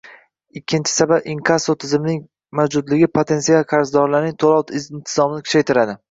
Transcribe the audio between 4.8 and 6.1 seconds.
intizomini kuchaytiradi